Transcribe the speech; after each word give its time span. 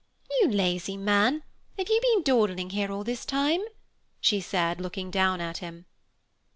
"You 0.39 0.47
lazy 0.47 0.97
man, 0.97 1.43
have 1.77 1.87
you 1.87 2.01
been 2.01 2.23
dawdling 2.23 2.71
here 2.71 2.91
all 2.91 3.03
this 3.03 3.23
time?" 3.23 3.61
she 4.19 4.41
said, 4.41 4.81
looking 4.81 5.11
down 5.11 5.39
at 5.39 5.59
him. 5.59 5.85